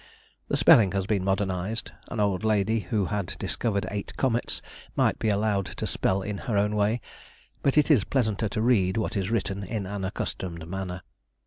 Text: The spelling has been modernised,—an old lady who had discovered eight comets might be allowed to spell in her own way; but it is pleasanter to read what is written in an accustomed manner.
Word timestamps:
The 0.47 0.57
spelling 0.57 0.93
has 0.93 1.05
been 1.05 1.23
modernised,—an 1.23 2.19
old 2.19 2.43
lady 2.43 2.79
who 2.79 3.05
had 3.05 3.35
discovered 3.37 3.85
eight 3.91 4.17
comets 4.17 4.59
might 4.95 5.19
be 5.19 5.29
allowed 5.29 5.67
to 5.77 5.85
spell 5.85 6.23
in 6.23 6.39
her 6.39 6.57
own 6.57 6.75
way; 6.75 7.01
but 7.61 7.77
it 7.77 7.91
is 7.91 8.03
pleasanter 8.03 8.49
to 8.49 8.63
read 8.63 8.97
what 8.97 9.15
is 9.15 9.29
written 9.29 9.61
in 9.63 9.85
an 9.85 10.03
accustomed 10.03 10.65
manner. 10.67 11.03